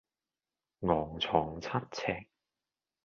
[0.79, 2.25] 昂藏七尺